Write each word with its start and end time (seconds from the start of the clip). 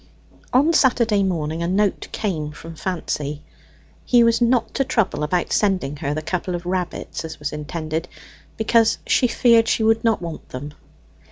On 0.51 0.73
Saturday 0.73 1.21
morning 1.21 1.61
a 1.61 1.67
note 1.67 2.07
came 2.11 2.51
from 2.53 2.73
Fancy. 2.73 3.43
He 4.03 4.23
was 4.23 4.41
not 4.41 4.73
to 4.73 4.83
trouble 4.83 5.21
about 5.21 5.53
sending 5.53 5.97
her 5.97 6.15
the 6.15 6.23
couple 6.23 6.55
of 6.55 6.65
rabbits, 6.65 7.23
as 7.23 7.37
was 7.37 7.53
intended, 7.53 8.07
because 8.57 8.97
she 9.05 9.27
feared 9.27 9.67
she 9.67 9.83
should 9.83 10.03
not 10.03 10.19
want 10.19 10.49
them. 10.49 10.73